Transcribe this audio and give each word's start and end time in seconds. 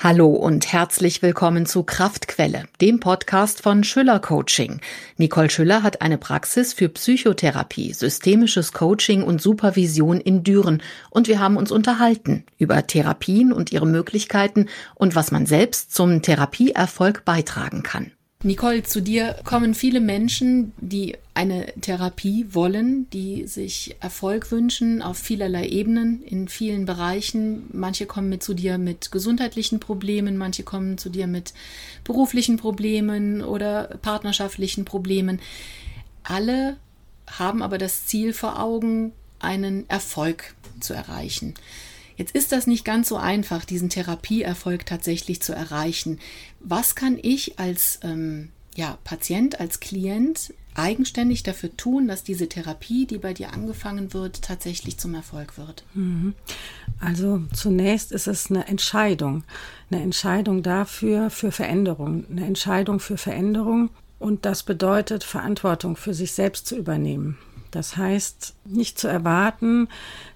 Hallo 0.00 0.28
und 0.28 0.72
herzlich 0.72 1.22
willkommen 1.22 1.66
zu 1.66 1.82
Kraftquelle, 1.82 2.66
dem 2.80 3.00
Podcast 3.00 3.64
von 3.64 3.82
Schüller 3.82 4.20
Coaching. 4.20 4.80
Nicole 5.16 5.50
Schüller 5.50 5.82
hat 5.82 6.02
eine 6.02 6.18
Praxis 6.18 6.72
für 6.72 6.88
Psychotherapie, 6.88 7.92
systemisches 7.92 8.72
Coaching 8.72 9.24
und 9.24 9.42
Supervision 9.42 10.20
in 10.20 10.44
Düren 10.44 10.84
und 11.10 11.26
wir 11.26 11.40
haben 11.40 11.56
uns 11.56 11.72
unterhalten 11.72 12.44
über 12.58 12.86
Therapien 12.86 13.52
und 13.52 13.72
ihre 13.72 13.86
Möglichkeiten 13.86 14.68
und 14.94 15.16
was 15.16 15.32
man 15.32 15.46
selbst 15.46 15.92
zum 15.92 16.22
Therapieerfolg 16.22 17.24
beitragen 17.24 17.82
kann. 17.82 18.12
Nicole, 18.44 18.84
zu 18.84 19.02
dir 19.02 19.34
kommen 19.42 19.74
viele 19.74 19.98
Menschen, 19.98 20.72
die 20.76 21.16
eine 21.34 21.72
Therapie 21.80 22.46
wollen, 22.52 23.10
die 23.10 23.48
sich 23.48 23.96
Erfolg 23.98 24.52
wünschen 24.52 25.02
auf 25.02 25.18
vielerlei 25.18 25.66
Ebenen, 25.66 26.22
in 26.22 26.46
vielen 26.46 26.84
Bereichen. 26.84 27.68
Manche 27.72 28.06
kommen 28.06 28.28
mit 28.28 28.44
zu 28.44 28.54
dir 28.54 28.78
mit 28.78 29.10
gesundheitlichen 29.10 29.80
Problemen, 29.80 30.36
manche 30.36 30.62
kommen 30.62 30.98
zu 30.98 31.08
dir 31.08 31.26
mit 31.26 31.52
beruflichen 32.04 32.58
Problemen 32.58 33.42
oder 33.42 33.98
partnerschaftlichen 34.02 34.84
Problemen. 34.84 35.40
Alle 36.22 36.76
haben 37.26 37.60
aber 37.60 37.76
das 37.76 38.06
Ziel 38.06 38.32
vor 38.32 38.62
Augen, 38.62 39.10
einen 39.40 39.90
Erfolg 39.90 40.54
zu 40.78 40.94
erreichen. 40.94 41.54
Jetzt 42.18 42.34
ist 42.34 42.50
das 42.50 42.66
nicht 42.66 42.84
ganz 42.84 43.08
so 43.08 43.16
einfach, 43.16 43.64
diesen 43.64 43.88
Therapieerfolg 43.88 44.84
tatsächlich 44.84 45.40
zu 45.40 45.54
erreichen. 45.54 46.18
Was 46.58 46.96
kann 46.96 47.16
ich 47.22 47.58
als 47.60 48.00
ähm, 48.02 48.50
ja, 48.74 48.98
Patient, 49.04 49.60
als 49.60 49.78
Klient 49.78 50.52
eigenständig 50.74 51.44
dafür 51.44 51.76
tun, 51.76 52.08
dass 52.08 52.24
diese 52.24 52.48
Therapie, 52.48 53.06
die 53.06 53.18
bei 53.18 53.34
dir 53.34 53.52
angefangen 53.52 54.12
wird, 54.14 54.42
tatsächlich 54.42 54.98
zum 54.98 55.14
Erfolg 55.14 55.56
wird? 55.58 55.84
Mhm. 55.94 56.34
Also 56.98 57.42
zunächst 57.54 58.10
ist 58.10 58.26
es 58.26 58.50
eine 58.50 58.66
Entscheidung, 58.66 59.44
eine 59.90 60.02
Entscheidung 60.02 60.64
dafür, 60.64 61.30
für 61.30 61.52
Veränderung, 61.52 62.24
eine 62.30 62.46
Entscheidung 62.46 62.98
für 62.98 63.16
Veränderung 63.16 63.90
und 64.18 64.44
das 64.44 64.64
bedeutet 64.64 65.22
Verantwortung 65.22 65.96
für 65.96 66.14
sich 66.14 66.32
selbst 66.32 66.66
zu 66.66 66.76
übernehmen. 66.76 67.38
Das 67.70 67.96
heißt, 67.96 68.54
nicht 68.64 68.98
zu 68.98 69.06
erwarten, 69.06 69.88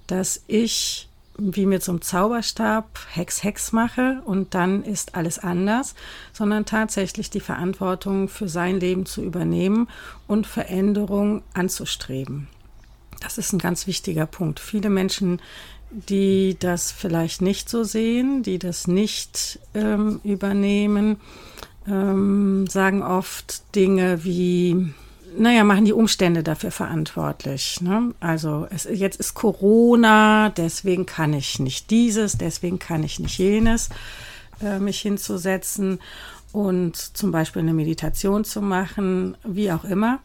dass 0.06 0.42
ich 0.46 1.08
wie 1.50 1.66
mit 1.66 1.82
so 1.82 1.92
einem 1.92 2.02
Zauberstab 2.02 2.86
Hex 3.10 3.42
Hex 3.42 3.72
mache 3.72 4.22
und 4.24 4.54
dann 4.54 4.84
ist 4.84 5.14
alles 5.14 5.38
anders, 5.38 5.94
sondern 6.32 6.64
tatsächlich 6.64 7.30
die 7.30 7.40
Verantwortung 7.40 8.28
für 8.28 8.48
sein 8.48 8.78
Leben 8.78 9.06
zu 9.06 9.22
übernehmen 9.22 9.88
und 10.28 10.46
Veränderung 10.46 11.42
anzustreben. 11.52 12.48
Das 13.20 13.38
ist 13.38 13.52
ein 13.52 13.58
ganz 13.58 13.86
wichtiger 13.86 14.26
Punkt. 14.26 14.60
Viele 14.60 14.90
Menschen, 14.90 15.40
die 15.90 16.56
das 16.58 16.92
vielleicht 16.92 17.42
nicht 17.42 17.68
so 17.68 17.84
sehen, 17.84 18.42
die 18.42 18.58
das 18.58 18.86
nicht 18.86 19.58
ähm, 19.74 20.20
übernehmen, 20.24 21.16
ähm, 21.86 22.66
sagen 22.68 23.02
oft 23.02 23.74
Dinge 23.74 24.24
wie, 24.24 24.92
naja, 25.36 25.64
machen 25.64 25.84
die 25.84 25.92
Umstände 25.92 26.42
dafür 26.42 26.70
verantwortlich. 26.70 27.80
Ne? 27.80 28.14
Also 28.20 28.66
es, 28.70 28.84
jetzt 28.84 29.18
ist 29.20 29.34
Corona, 29.34 30.50
deswegen 30.50 31.06
kann 31.06 31.32
ich 31.32 31.58
nicht 31.58 31.90
dieses, 31.90 32.38
deswegen 32.38 32.78
kann 32.78 33.02
ich 33.04 33.18
nicht 33.18 33.38
jenes, 33.38 33.88
äh, 34.62 34.78
mich 34.78 35.00
hinzusetzen 35.00 36.00
und 36.52 36.96
zum 36.96 37.32
Beispiel 37.32 37.62
eine 37.62 37.74
Meditation 37.74 38.44
zu 38.44 38.60
machen, 38.60 39.36
wie 39.44 39.72
auch 39.72 39.84
immer. 39.84 40.20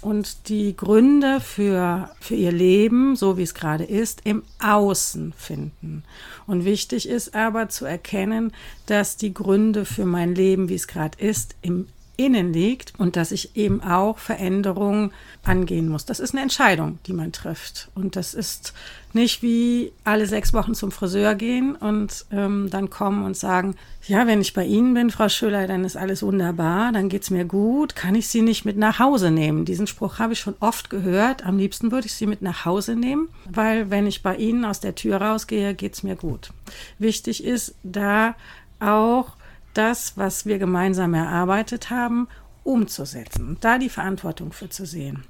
Und 0.00 0.48
die 0.48 0.76
Gründe 0.76 1.40
für, 1.40 2.10
für 2.20 2.36
ihr 2.36 2.52
Leben, 2.52 3.16
so 3.16 3.36
wie 3.36 3.42
es 3.42 3.54
gerade 3.54 3.84
ist, 3.84 4.20
im 4.24 4.44
Außen 4.60 5.34
finden. 5.36 6.04
Und 6.46 6.64
wichtig 6.64 7.08
ist 7.08 7.34
aber 7.34 7.68
zu 7.68 7.84
erkennen, 7.84 8.52
dass 8.86 9.16
die 9.16 9.34
Gründe 9.34 9.84
für 9.84 10.06
mein 10.06 10.34
Leben, 10.34 10.68
wie 10.68 10.76
es 10.76 10.86
gerade 10.86 11.18
ist, 11.18 11.56
im 11.62 11.88
innen 12.18 12.52
liegt 12.52 12.94
und 12.98 13.14
dass 13.14 13.30
ich 13.30 13.56
eben 13.56 13.80
auch 13.80 14.18
Veränderungen 14.18 15.12
angehen 15.44 15.88
muss. 15.88 16.04
Das 16.04 16.18
ist 16.18 16.34
eine 16.34 16.42
Entscheidung, 16.42 16.98
die 17.06 17.12
man 17.12 17.30
trifft. 17.30 17.90
Und 17.94 18.16
das 18.16 18.34
ist 18.34 18.74
nicht 19.12 19.40
wie 19.40 19.92
alle 20.02 20.26
sechs 20.26 20.52
Wochen 20.52 20.74
zum 20.74 20.90
Friseur 20.90 21.36
gehen 21.36 21.76
und 21.76 22.26
ähm, 22.32 22.68
dann 22.70 22.90
kommen 22.90 23.24
und 23.24 23.36
sagen, 23.36 23.76
ja, 24.06 24.26
wenn 24.26 24.40
ich 24.40 24.52
bei 24.52 24.64
Ihnen 24.64 24.94
bin, 24.94 25.10
Frau 25.10 25.28
Schöller, 25.28 25.68
dann 25.68 25.84
ist 25.84 25.96
alles 25.96 26.22
wunderbar, 26.24 26.90
dann 26.92 27.08
geht's 27.08 27.30
mir 27.30 27.44
gut, 27.44 27.94
kann 27.94 28.16
ich 28.16 28.26
Sie 28.26 28.42
nicht 28.42 28.64
mit 28.64 28.76
nach 28.76 28.98
Hause 28.98 29.30
nehmen? 29.30 29.64
Diesen 29.64 29.86
Spruch 29.86 30.18
habe 30.18 30.32
ich 30.32 30.40
schon 30.40 30.56
oft 30.58 30.90
gehört. 30.90 31.46
Am 31.46 31.56
liebsten 31.56 31.92
würde 31.92 32.08
ich 32.08 32.14
Sie 32.14 32.26
mit 32.26 32.42
nach 32.42 32.64
Hause 32.64 32.96
nehmen, 32.96 33.28
weil 33.48 33.90
wenn 33.90 34.08
ich 34.08 34.24
bei 34.24 34.34
Ihnen 34.34 34.64
aus 34.64 34.80
der 34.80 34.96
Tür 34.96 35.22
rausgehe, 35.22 35.74
geht's 35.74 36.02
mir 36.02 36.16
gut. 36.16 36.50
Wichtig 36.98 37.44
ist 37.44 37.76
da 37.84 38.34
auch 38.80 39.37
das, 39.78 40.16
was 40.16 40.44
wir 40.44 40.58
gemeinsam 40.58 41.14
erarbeitet 41.14 41.90
haben, 41.90 42.28
umzusetzen 42.64 43.56
da 43.60 43.78
die 43.78 43.88
Verantwortung 43.88 44.52
für 44.52 44.68
zu 44.68 44.84
sehen. 44.84 45.24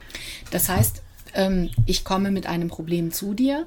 Das 0.50 0.68
heißt, 0.68 1.02
ähm, 1.34 1.70
ich 1.86 2.04
komme 2.04 2.30
mit 2.30 2.46
einem 2.46 2.68
Problem 2.68 3.12
zu 3.12 3.34
dir. 3.34 3.66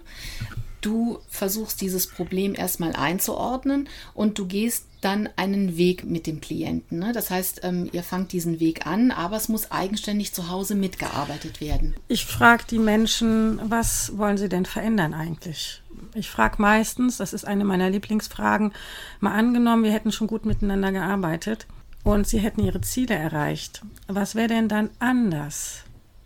Du 0.82 1.20
versuchst 1.30 1.80
dieses 1.80 2.08
Problem 2.08 2.56
erstmal 2.56 2.94
einzuordnen 2.96 3.88
und 4.16 4.40
du 4.40 4.48
gehst 4.48 4.88
dann 5.00 5.30
einen 5.36 5.78
Weg 5.78 6.04
mit 6.06 6.26
dem 6.26 6.42
Klienten. 6.42 7.00
Ne? 7.00 7.12
Das 7.14 7.30
heißt, 7.30 7.62
ähm, 7.64 7.88
ihr 7.92 8.02
fangt 8.02 8.32
diesen 8.32 8.60
Weg 8.60 8.88
an, 8.88 9.12
aber 9.12 9.38
es 9.38 9.48
muss 9.48 9.72
eigenständig 9.72 10.34
zu 10.34 10.50
Hause 10.50 10.74
mitgearbeitet 10.74 11.62
werden. 11.62 11.96
Ich 12.08 12.26
frage 12.26 12.64
die 12.70 12.80
Menschen, 12.80 13.60
was 13.64 14.18
wollen 14.18 14.38
sie 14.38 14.50
denn 14.50 14.66
verändern 14.66 15.14
eigentlich? 15.14 15.81
Ich 16.14 16.30
frage 16.30 16.62
meistens, 16.62 17.18
das 17.18 17.34
ist 17.34 17.46
eine 17.46 17.64
meiner 17.64 17.90
Lieblingsfragen, 17.90 18.74
mal 19.20 19.34
angenommen, 19.34 19.84
wir 19.84 19.94
hätten 19.94 20.12
schon 20.12 20.28
gut 20.28 20.46
miteinander 20.46 20.92
gearbeitet 20.92 21.68
und 22.04 22.28
sie 22.28 22.40
hätten 22.40 22.64
ihre 22.64 22.82
Ziele 22.82 23.16
erreicht. 23.16 23.82
Was 24.08 24.36
wäre 24.36 24.50
denn 24.50 24.68
dann 24.68 24.90
anders 25.00 25.84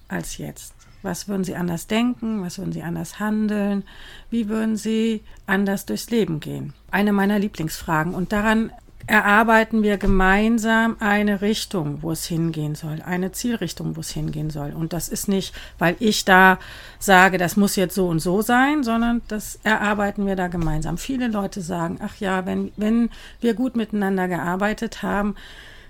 als 0.08 0.38
jetzt? 0.38 0.74
Was 1.04 1.28
würden 1.28 1.44
sie 1.44 1.56
anders 1.56 1.86
denken? 1.86 2.42
Was 2.42 2.58
würden 2.58 2.74
sie 2.74 2.82
anders 2.82 3.20
handeln? 3.20 3.84
Wie 4.32 4.50
würden 4.50 4.76
sie 4.76 5.22
anders 5.46 5.86
durchs 5.86 6.10
Leben 6.10 6.40
gehen? 6.40 6.74
Eine 6.90 7.14
meiner 7.14 7.38
Lieblingsfragen. 7.38 8.16
Und 8.16 8.32
daran 8.32 8.72
erarbeiten 9.08 9.84
wir 9.84 9.98
gemeinsam 9.98 10.98
eine 11.00 11.42
Richtung, 11.42 12.02
wo 12.02 12.12
es 12.12 12.26
hingehen 12.26 12.76
soll, 12.76 13.02
eine 13.04 13.32
Zielrichtung, 13.32 13.96
wo 13.96 14.02
es 14.02 14.10
hingehen 14.10 14.50
soll. 14.50 14.74
Und 14.74 14.94
das 14.94 15.10
ist 15.10 15.28
nicht, 15.28 15.54
weil 15.78 15.96
ich 16.00 16.26
da 16.26 16.58
sage, 16.98 17.38
das 17.38 17.56
muss 17.56 17.76
jetzt 17.76 17.96
so 17.96 18.08
und 18.08 18.20
so 18.20 18.42
sein, 18.42 18.84
sondern 18.84 19.22
das 19.28 19.60
erarbeiten 19.64 20.26
wir 20.26 20.36
da 20.36 20.48
gemeinsam. 20.48 20.98
Viele 20.98 21.28
Leute 21.28 21.62
sagen, 21.62 22.00
ach 22.02 22.16
ja, 22.18 22.46
wenn, 22.46 22.72
wenn 22.78 23.10
wir 23.42 23.54
gut 23.54 23.76
miteinander 23.76 24.28
gearbeitet 24.28 25.04
haben, 25.04 25.36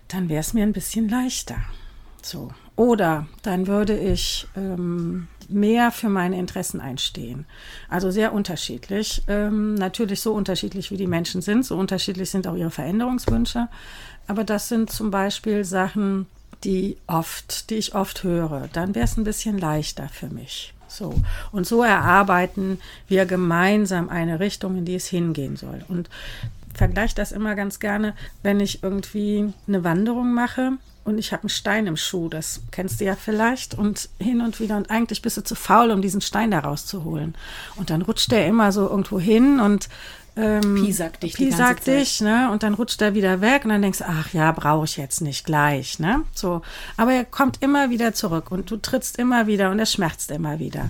dann 0.07 0.29
wäre 0.29 0.41
es 0.41 0.53
mir 0.53 0.63
ein 0.63 0.73
bisschen 0.73 1.07
leichter. 1.09 1.57
So. 2.21 2.51
Oder 2.75 3.27
dann 3.41 3.67
würde 3.67 3.97
ich 3.97 4.47
ähm, 4.55 5.27
mehr 5.47 5.91
für 5.91 6.09
meine 6.09 6.37
Interessen 6.37 6.81
einstehen. 6.81 7.45
Also 7.89 8.11
sehr 8.11 8.33
unterschiedlich. 8.33 9.23
Ähm, 9.27 9.75
natürlich 9.75 10.21
so 10.21 10.33
unterschiedlich, 10.33 10.91
wie 10.91 10.97
die 10.97 11.07
Menschen 11.07 11.41
sind. 11.41 11.65
So 11.65 11.77
unterschiedlich 11.77 12.29
sind 12.29 12.47
auch 12.47 12.55
ihre 12.55 12.71
Veränderungswünsche. 12.71 13.67
Aber 14.27 14.43
das 14.43 14.67
sind 14.67 14.89
zum 14.89 15.11
Beispiel 15.11 15.63
Sachen, 15.63 16.25
die 16.63 16.97
oft, 17.07 17.69
die 17.69 17.75
ich 17.75 17.95
oft 17.95 18.23
höre. 18.23 18.67
Dann 18.73 18.95
wäre 18.95 19.05
es 19.05 19.17
ein 19.17 19.23
bisschen 19.23 19.57
leichter 19.57 20.09
für 20.09 20.27
mich. 20.27 20.73
So. 20.87 21.13
Und 21.51 21.67
so 21.67 21.83
erarbeiten 21.83 22.79
wir 23.07 23.25
gemeinsam 23.25 24.09
eine 24.09 24.39
Richtung, 24.39 24.77
in 24.77 24.85
die 24.85 24.95
es 24.95 25.07
hingehen 25.07 25.55
soll. 25.55 25.83
Und 25.87 26.09
vergleiche 26.75 27.15
das 27.15 27.31
immer 27.31 27.55
ganz 27.55 27.79
gerne, 27.79 28.13
wenn 28.43 28.59
ich 28.59 28.83
irgendwie 28.83 29.53
eine 29.67 29.83
Wanderung 29.83 30.33
mache 30.33 30.73
und 31.05 31.19
ich 31.19 31.31
habe 31.31 31.43
einen 31.43 31.49
Stein 31.49 31.87
im 31.87 31.97
Schuh, 31.97 32.29
das 32.29 32.61
kennst 32.71 32.99
du 32.99 33.05
ja 33.05 33.15
vielleicht, 33.15 33.75
und 33.75 34.09
hin 34.19 34.41
und 34.41 34.59
wieder, 34.59 34.75
und 34.75 34.89
eigentlich 34.89 35.22
bist 35.22 35.37
du 35.37 35.43
zu 35.43 35.55
faul, 35.55 35.91
um 35.91 36.01
diesen 36.01 36.19
Stein 36.19 36.51
da 36.51 36.59
rauszuholen. 36.59 37.35
Und 37.75 37.91
dann 37.91 38.01
rutscht 38.01 38.31
der 38.31 38.47
immer 38.47 38.72
so 38.72 38.89
irgendwo 38.89 39.19
hin 39.19 39.59
und 39.59 39.87
ähm, 40.37 40.75
Piesackt 40.75 41.23
dich, 41.23 41.35
Piesackt 41.35 41.87
dich, 41.87 42.19
ne? 42.19 42.49
Und 42.51 42.63
dann 42.63 42.73
rutscht 42.73 43.01
er 43.01 43.13
wieder 43.13 43.39
weg 43.39 43.63
und 43.63 43.69
dann 43.69 43.81
denkst 43.81 43.99
du, 43.99 44.05
ach 44.05 44.33
ja, 44.33 44.51
brauche 44.51 44.83
ich 44.85 44.97
jetzt 44.97 45.21
nicht 45.21 45.45
gleich, 45.45 45.99
ne? 45.99 46.23
So. 46.33 46.61
Aber 46.97 47.13
er 47.13 47.23
kommt 47.23 47.61
immer 47.61 47.89
wieder 47.89 48.13
zurück 48.13 48.51
und 48.51 48.69
du 48.69 48.75
trittst 48.78 49.17
immer 49.17 49.47
wieder 49.47 49.71
und 49.71 49.79
er 49.79 49.85
schmerzt 49.85 50.31
immer 50.31 50.59
wieder. 50.59 50.89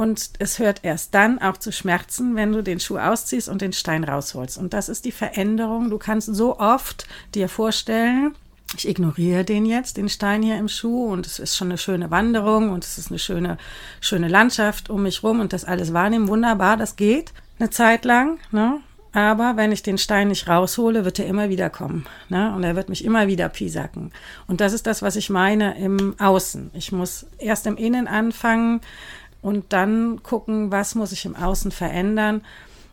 Und 0.00 0.30
es 0.38 0.58
hört 0.58 0.80
erst 0.82 1.14
dann 1.14 1.38
auch 1.42 1.58
zu 1.58 1.72
schmerzen, 1.72 2.34
wenn 2.34 2.52
du 2.52 2.62
den 2.62 2.80
Schuh 2.80 2.96
ausziehst 2.96 3.50
und 3.50 3.60
den 3.60 3.74
Stein 3.74 4.02
rausholst. 4.02 4.56
Und 4.56 4.72
das 4.72 4.88
ist 4.88 5.04
die 5.04 5.12
Veränderung. 5.12 5.90
Du 5.90 5.98
kannst 5.98 6.34
so 6.34 6.58
oft 6.58 7.06
dir 7.34 7.50
vorstellen, 7.50 8.34
ich 8.78 8.88
ignoriere 8.88 9.44
den 9.44 9.66
jetzt, 9.66 9.98
den 9.98 10.08
Stein 10.08 10.42
hier 10.42 10.56
im 10.56 10.68
Schuh 10.68 11.12
und 11.12 11.26
es 11.26 11.38
ist 11.38 11.54
schon 11.54 11.68
eine 11.68 11.76
schöne 11.76 12.10
Wanderung 12.10 12.70
und 12.70 12.82
es 12.82 12.96
ist 12.96 13.10
eine 13.10 13.18
schöne, 13.18 13.58
schöne 14.00 14.28
Landschaft 14.28 14.88
um 14.88 15.02
mich 15.02 15.22
rum 15.22 15.38
und 15.38 15.52
das 15.52 15.66
alles 15.66 15.92
wahrnehmen. 15.92 16.28
Wunderbar, 16.28 16.78
das 16.78 16.96
geht 16.96 17.34
eine 17.58 17.68
Zeit 17.68 18.06
lang, 18.06 18.38
ne? 18.52 18.80
Aber 19.12 19.56
wenn 19.56 19.72
ich 19.72 19.82
den 19.82 19.98
Stein 19.98 20.28
nicht 20.28 20.48
raushole, 20.48 21.04
wird 21.04 21.18
er 21.18 21.26
immer 21.26 21.50
wieder 21.50 21.68
kommen. 21.68 22.06
Ne? 22.28 22.54
Und 22.54 22.62
er 22.62 22.76
wird 22.76 22.88
mich 22.88 23.04
immer 23.04 23.26
wieder 23.26 23.48
piesacken. 23.48 24.12
Und 24.46 24.60
das 24.60 24.72
ist 24.72 24.86
das, 24.86 25.02
was 25.02 25.16
ich 25.16 25.30
meine 25.30 25.76
im 25.78 26.14
Außen. 26.20 26.70
Ich 26.74 26.92
muss 26.92 27.26
erst 27.38 27.66
im 27.66 27.76
Innen 27.76 28.06
anfangen 28.06 28.80
und 29.42 29.72
dann 29.72 30.22
gucken, 30.22 30.70
was 30.70 30.94
muss 30.94 31.12
ich 31.12 31.24
im 31.24 31.36
Außen 31.36 31.70
verändern, 31.70 32.42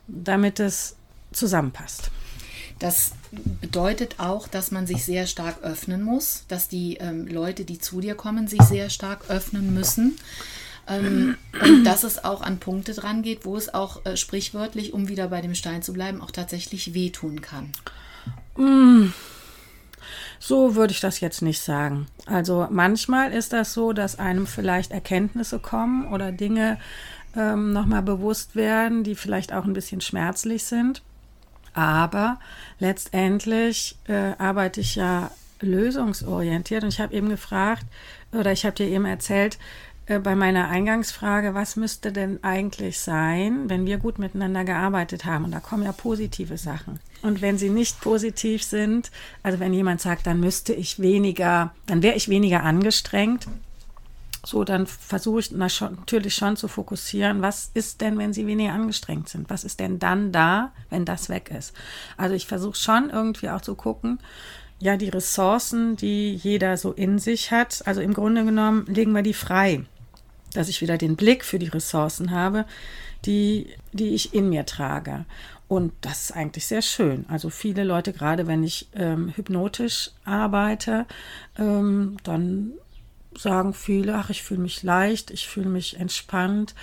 damit 0.07 0.59
es 0.59 0.95
zusammenpasst. 1.31 2.11
Das 2.79 3.11
bedeutet 3.31 4.19
auch, 4.19 4.47
dass 4.47 4.71
man 4.71 4.85
sich 4.85 5.03
sehr 5.03 5.25
stark 5.25 5.63
öffnen 5.63 6.03
muss, 6.03 6.45
dass 6.47 6.67
die 6.67 6.97
ähm, 6.97 7.27
Leute, 7.27 7.65
die 7.65 7.79
zu 7.79 8.01
dir 8.01 8.15
kommen, 8.15 8.47
sich 8.47 8.61
sehr 8.61 8.89
stark 8.89 9.29
öffnen 9.29 9.73
müssen. 9.73 10.17
Ähm, 10.87 11.37
und 11.61 11.83
dass 11.83 12.03
es 12.03 12.23
auch 12.23 12.41
an 12.41 12.59
Punkte 12.59 12.93
dran 12.93 13.23
geht, 13.23 13.45
wo 13.45 13.57
es 13.57 13.73
auch 13.73 14.05
äh, 14.05 14.15
sprichwörtlich, 14.15 14.93
um 14.93 15.07
wieder 15.07 15.27
bei 15.27 15.41
dem 15.41 15.55
Stein 15.55 15.81
zu 15.81 15.91
bleiben, 15.91 16.21
auch 16.21 16.31
tatsächlich 16.31 16.93
wehtun 16.93 17.41
kann. 17.41 17.71
Mm. 18.55 19.11
So 20.47 20.75
würde 20.75 20.93
ich 20.93 21.01
das 21.01 21.19
jetzt 21.19 21.41
nicht 21.41 21.59
sagen. 21.59 22.07
Also 22.25 22.67
manchmal 22.71 23.33
ist 23.33 23.51
das 23.51 23.73
so, 23.73 23.91
dass 23.91 24.17
einem 24.17 24.47
vielleicht 24.47 24.93
Erkenntnisse 24.93 25.59
kommen 25.59 26.07
oder 26.07 26.31
Dinge 26.31 26.79
ähm, 27.35 27.73
nochmal 27.73 28.01
bewusst 28.01 28.55
werden, 28.55 29.03
die 29.03 29.15
vielleicht 29.15 29.51
auch 29.51 29.65
ein 29.65 29.73
bisschen 29.73 29.99
schmerzlich 29.99 30.63
sind. 30.63 31.01
Aber 31.73 32.39
letztendlich 32.79 33.97
äh, 34.07 34.35
arbeite 34.37 34.79
ich 34.79 34.95
ja 34.95 35.31
lösungsorientiert 35.59 36.83
und 36.83 36.93
ich 36.93 37.01
habe 37.01 37.13
eben 37.13 37.27
gefragt 37.27 37.85
oder 38.31 38.53
ich 38.53 38.65
habe 38.65 38.77
dir 38.77 38.87
eben 38.87 39.03
erzählt, 39.03 39.57
äh, 40.07 40.19
bei 40.19 40.35
meiner 40.35 40.69
Eingangsfrage, 40.69 41.53
was 41.53 41.75
müsste 41.75 42.11
denn 42.11 42.43
eigentlich 42.43 42.99
sein, 42.99 43.69
wenn 43.69 43.85
wir 43.85 43.97
gut 43.97 44.19
miteinander 44.19 44.63
gearbeitet 44.63 45.25
haben? 45.25 45.45
Und 45.45 45.51
da 45.51 45.59
kommen 45.59 45.83
ja 45.83 45.91
positive 45.91 46.57
Sachen. 46.57 46.99
Und 47.21 47.41
wenn 47.41 47.57
sie 47.57 47.69
nicht 47.69 47.99
positiv 48.01 48.63
sind, 48.63 49.11
also 49.43 49.59
wenn 49.59 49.73
jemand 49.73 50.01
sagt, 50.01 50.25
dann 50.25 50.39
müsste 50.39 50.73
ich 50.73 50.99
weniger, 50.99 51.73
dann 51.85 52.01
wäre 52.03 52.15
ich 52.15 52.29
weniger 52.29 52.63
angestrengt, 52.63 53.47
so, 54.45 54.63
dann 54.63 54.87
versuche 54.87 55.41
ich 55.41 55.51
natürlich 55.51 56.35
schon 56.35 56.55
zu 56.55 56.69
fokussieren, 56.69 57.41
was 57.41 57.69
ist 57.73 57.99
denn, 57.99 58.17
wenn 58.17 58.31
sie 58.31 58.47
weniger 58.47 58.71
angestrengt 58.71 59.27
sind? 59.27 59.49
Was 59.49 59.65
ist 59.65 59.81
denn 59.81 59.99
dann 59.99 60.31
da, 60.31 60.71
wenn 60.89 61.03
das 61.03 61.27
weg 61.27 61.51
ist? 61.51 61.73
Also 62.15 62.33
ich 62.33 62.47
versuche 62.47 62.77
schon 62.77 63.09
irgendwie 63.09 63.49
auch 63.49 63.59
zu 63.59 63.75
gucken, 63.75 64.19
ja, 64.79 64.95
die 64.95 65.09
Ressourcen, 65.09 65.97
die 65.97 66.33
jeder 66.33 66.77
so 66.77 66.93
in 66.93 67.19
sich 67.19 67.51
hat, 67.51 67.85
also 67.85 67.99
im 67.99 68.13
Grunde 68.13 68.45
genommen 68.45 68.85
legen 68.85 69.11
wir 69.11 69.23
die 69.23 69.33
frei 69.33 69.83
dass 70.53 70.69
ich 70.69 70.81
wieder 70.81 70.97
den 70.97 71.15
Blick 71.15 71.43
für 71.45 71.59
die 71.59 71.67
Ressourcen 71.67 72.31
habe, 72.31 72.65
die, 73.25 73.67
die 73.91 74.09
ich 74.09 74.33
in 74.33 74.49
mir 74.49 74.65
trage. 74.65 75.25
Und 75.67 75.91
das 76.01 76.23
ist 76.23 76.31
eigentlich 76.31 76.65
sehr 76.65 76.81
schön. 76.81 77.25
Also 77.27 77.49
viele 77.49 77.83
Leute, 77.83 78.13
gerade 78.13 78.47
wenn 78.47 78.63
ich 78.63 78.87
ähm, 78.95 79.33
hypnotisch 79.35 80.11
arbeite, 80.23 81.05
ähm, 81.57 82.17
dann 82.23 82.71
sagen 83.37 83.73
viele, 83.73 84.15
ach, 84.15 84.29
ich 84.29 84.43
fühle 84.43 84.61
mich 84.61 84.83
leicht, 84.83 85.29
ich 85.29 85.47
fühle 85.47 85.69
mich 85.69 85.99
entspannt, 85.99 86.73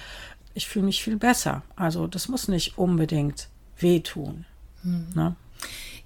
ich 0.55 0.69
fühle 0.69 0.84
mich 0.84 1.02
viel 1.02 1.17
besser. 1.17 1.62
Also 1.76 2.06
das 2.06 2.28
muss 2.28 2.49
nicht 2.49 2.78
unbedingt 2.78 3.49
wehtun. 3.78 4.44
Hm. 4.82 5.06
Ne? 5.14 5.37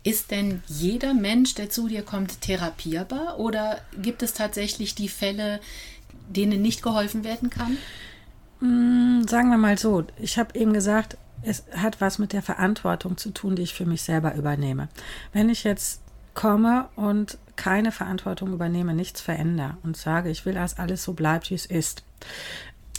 Ist 0.04 0.30
denn 0.30 0.62
jeder 0.68 1.12
Mensch, 1.12 1.54
der 1.54 1.70
zu 1.70 1.88
dir 1.88 2.02
kommt, 2.02 2.40
therapierbar 2.40 3.38
oder 3.38 3.80
gibt 4.00 4.22
es 4.22 4.32
tatsächlich 4.32 4.94
die 4.94 5.08
Fälle, 5.08 5.60
denen 6.28 6.62
nicht 6.62 6.82
geholfen 6.82 7.24
werden 7.24 7.50
kann? 7.50 7.76
Mm, 8.60 9.26
sagen 9.26 9.50
wir 9.50 9.58
mal 9.58 9.78
so, 9.78 10.04
ich 10.16 10.38
habe 10.38 10.58
eben 10.58 10.72
gesagt, 10.72 11.16
es 11.42 11.64
hat 11.76 12.00
was 12.00 12.18
mit 12.18 12.32
der 12.32 12.42
Verantwortung 12.42 13.16
zu 13.16 13.30
tun, 13.30 13.56
die 13.56 13.62
ich 13.62 13.74
für 13.74 13.86
mich 13.86 14.02
selber 14.02 14.34
übernehme. 14.34 14.88
Wenn 15.32 15.48
ich 15.48 15.64
jetzt 15.64 16.00
komme 16.34 16.88
und 16.96 17.38
keine 17.56 17.92
Verantwortung 17.92 18.52
übernehme, 18.52 18.94
nichts 18.94 19.20
verändere 19.20 19.76
und 19.82 19.96
sage, 19.96 20.30
ich 20.30 20.46
will, 20.46 20.54
dass 20.54 20.78
alles 20.78 21.02
so 21.02 21.12
bleibt, 21.12 21.50
wie 21.50 21.54
es 21.54 21.66
ist, 21.66 22.02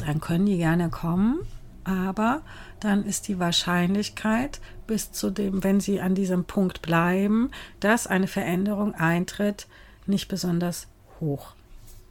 dann 0.06 0.22
können 0.22 0.46
die 0.46 0.58
gerne 0.58 0.90
kommen, 0.90 1.40
aber 1.84 2.42
dann 2.80 3.06
ist 3.06 3.28
die 3.28 3.40
Wahrscheinlichkeit 3.40 4.60
bis 4.88 5.12
zu 5.12 5.30
dem, 5.30 5.64
wenn 5.64 5.80
sie 5.80 6.02
an 6.02 6.16
diesem 6.16 6.46
Punkt 6.46 6.82
bleiben, 6.82 7.52
dass 7.80 8.08
eine 8.08 8.28
Veränderung 8.28 8.94
eintritt, 8.96 9.68
nicht 10.06 10.28
besonders 10.28 10.88
hoch. 11.20 11.54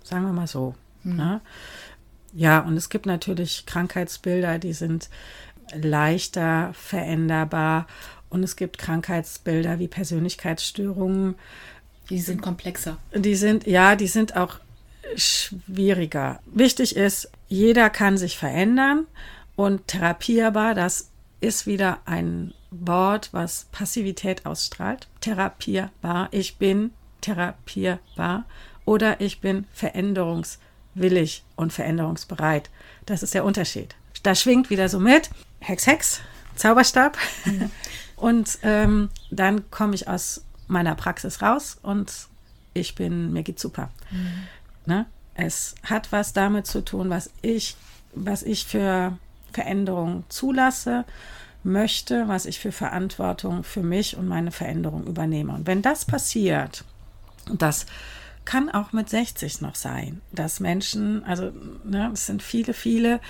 Sagen 0.03 0.25
wir 0.25 0.33
mal 0.33 0.47
so. 0.47 0.75
Mhm. 1.03 1.17
Ne? 1.17 1.41
Ja, 2.35 2.61
und 2.61 2.77
es 2.77 2.89
gibt 2.89 3.07
natürlich 3.07 3.65
Krankheitsbilder, 3.67 4.59
die 4.59 4.73
sind 4.73 5.09
leichter 5.75 6.73
veränderbar. 6.75 7.87
Und 8.31 8.43
es 8.43 8.57
gibt 8.57 8.79
Krankheitsbilder 8.79 9.79
wie 9.79 9.89
Persönlichkeitsstörungen. 9.89 11.37
Die 12.11 12.21
sind 12.21 12.43
komplexer. 12.43 12.99
Die 13.15 13.35
sind, 13.35 13.67
ja, 13.67 13.97
die 13.97 14.07
sind 14.07 14.37
auch 14.37 14.57
schwieriger. 15.17 16.41
Wichtig 16.47 16.97
ist, 16.97 17.31
jeder 17.49 17.89
kann 17.89 18.19
sich 18.19 18.37
verändern 18.37 19.07
und 19.57 19.87
therapierbar, 19.89 20.75
das 20.75 21.11
ist 21.41 21.67
wieder 21.67 22.01
ein 22.05 22.53
Wort, 22.71 23.31
was 23.33 23.67
Passivität 23.73 24.45
ausstrahlt. 24.45 25.09
Therapierbar, 25.21 26.29
ich 26.33 26.57
bin 26.57 26.93
therapierbar 27.23 28.45
oder 28.85 29.21
ich 29.21 29.41
bin 29.41 29.67
veränderungsfähig 29.73 30.68
willig 31.01 31.45
und 31.57 31.73
veränderungsbereit. 31.73 32.71
Das 33.07 33.23
ist 33.23 33.35
der 33.35 33.45
Unterschied. 33.45 33.95
Da 34.23 34.35
schwingt 34.35 34.71
wieder 34.71 34.89
so 34.89 34.99
mit, 34.99 35.31
Hex, 35.61 35.87
Hex, 35.87 36.21
Zauberstab. 36.57 37.17
Mhm. 37.45 37.71
Und 38.17 38.59
ähm, 38.63 39.11
dann 39.31 39.71
komme 39.71 39.95
ich 39.95 40.09
aus 40.09 40.45
meiner 40.67 40.95
Praxis 40.95 41.41
raus 41.41 41.79
und 41.83 42.27
ich 42.75 42.95
bin, 42.95 43.33
mir 43.33 43.43
geht 43.43 43.61
super. 43.61 43.91
Mhm. 44.11 44.49
Ne? 44.87 45.07
Es 45.35 45.77
hat 45.85 46.11
was 46.11 46.33
damit 46.33 46.67
zu 46.67 46.85
tun, 46.85 47.11
was 47.11 47.31
ich, 47.43 47.77
was 48.15 48.43
ich 48.43 48.67
für 48.67 49.17
Veränderung 49.53 50.25
zulasse, 50.29 51.05
möchte, 51.63 52.29
was 52.29 52.47
ich 52.47 52.59
für 52.59 52.73
Verantwortung 52.73 53.63
für 53.63 53.83
mich 53.83 54.17
und 54.17 54.27
meine 54.27 54.51
Veränderung 54.51 55.05
übernehme. 55.07 55.53
Und 55.53 55.67
wenn 55.67 55.83
das 55.83 56.05
passiert, 56.05 56.85
und 57.49 57.63
das 57.63 57.87
kann 58.45 58.71
auch 58.71 58.93
mit 58.93 59.09
60 59.09 59.61
noch 59.61 59.75
sein, 59.75 60.21
dass 60.33 60.61
Menschen, 60.61 61.25
also 61.25 61.53
ne, 61.85 62.11
es 62.13 62.27
sind 62.27 62.43
viele, 62.43 62.73
viele, 62.73 63.21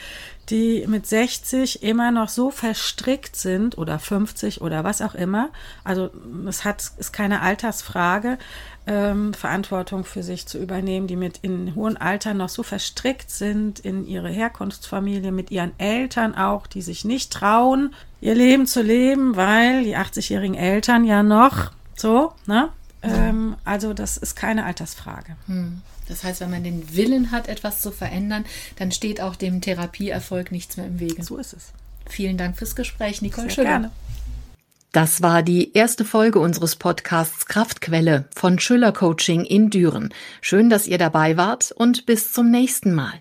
die 0.49 0.85
mit 0.87 1.07
60 1.07 1.83
immer 1.83 2.11
noch 2.11 2.29
so 2.29 2.51
verstrickt 2.51 3.37
sind 3.37 3.77
oder 3.77 3.99
50 3.99 4.61
oder 4.61 4.85
was 4.85 5.03
auch 5.03 5.15
immer. 5.15 5.51
Also 5.85 6.11
es 6.47 6.65
hat, 6.65 6.93
ist 6.99 7.13
keine 7.13 7.43
Altersfrage, 7.43 8.39
ähm, 8.87 9.35
Verantwortung 9.35 10.05
für 10.05 10.23
sich 10.23 10.47
zu 10.47 10.59
übernehmen, 10.59 11.07
die 11.07 11.17
mit 11.17 11.39
in 11.43 11.75
hohen 11.75 11.97
Alter 11.97 12.33
noch 12.33 12.49
so 12.49 12.63
verstrickt 12.63 13.31
sind 13.31 13.81
in 13.81 14.07
ihre 14.07 14.31
Herkunftsfamilie, 14.31 15.31
mit 15.31 15.51
ihren 15.51 15.79
Eltern 15.79 16.35
auch, 16.35 16.67
die 16.67 16.83
sich 16.83 17.05
nicht 17.05 17.33
trauen, 17.33 17.95
ihr 18.21 18.35
Leben 18.35 18.67
zu 18.67 18.83
leben, 18.83 19.37
weil 19.37 19.85
die 19.85 19.97
80-jährigen 19.97 20.55
Eltern 20.55 21.05
ja 21.05 21.23
noch 21.23 21.73
so, 21.97 22.33
ne? 22.47 22.71
Ähm, 23.03 23.57
also 23.65 23.95
das 23.95 24.17
ist 24.17 24.35
keine 24.35 24.65
Altersfrage. 24.65 25.37
Hm. 25.47 25.83
Das 26.09 26.25
heißt, 26.25 26.41
wenn 26.41 26.51
man 26.51 26.65
den 26.65 26.97
Willen 26.97 27.31
hat, 27.31 27.49
etwas 27.49 27.83
zu 27.83 27.91
verändern, 27.91 28.45
dann 28.77 28.93
steht 28.93 29.21
auch 29.21 29.37
dem 29.37 29.61
Therapieerfolg 29.61 30.51
nichts 30.51 30.77
mehr 30.77 30.87
im 30.87 31.01
Wege. 31.01 31.23
So 31.23 31.37
ist 31.37 31.53
es. 31.53 31.73
Vielen 32.09 32.39
Dank 32.39 32.57
fürs 32.57 32.75
Gespräch, 32.75 33.21
Nicole 33.21 33.49
Sehr 33.49 33.55
Schüller. 33.55 33.69
Gerne. 33.69 33.91
Das 34.93 35.21
war 35.21 35.43
die 35.43 35.75
erste 35.75 36.07
Folge 36.07 36.39
unseres 36.39 36.77
Podcasts 36.77 37.45
Kraftquelle 37.45 38.25
von 38.35 38.59
Schüller 38.59 38.93
Coaching 38.93 39.45
in 39.45 39.69
Düren. 39.69 40.15
Schön, 40.41 40.71
dass 40.71 40.87
ihr 40.87 40.97
dabei 40.97 41.37
wart 41.37 41.73
und 41.73 42.07
bis 42.07 42.33
zum 42.33 42.51
nächsten 42.51 42.95
Mal. 42.95 43.13